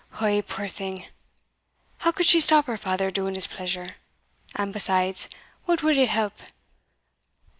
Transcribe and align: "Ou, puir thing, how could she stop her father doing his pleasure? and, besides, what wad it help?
"Ou, 0.19 0.41
puir 0.41 0.67
thing, 0.67 1.05
how 1.99 2.11
could 2.11 2.25
she 2.25 2.41
stop 2.41 2.65
her 2.65 2.75
father 2.75 3.11
doing 3.11 3.35
his 3.35 3.45
pleasure? 3.45 3.97
and, 4.55 4.73
besides, 4.73 5.29
what 5.65 5.83
wad 5.83 5.95
it 5.95 6.09
help? 6.09 6.33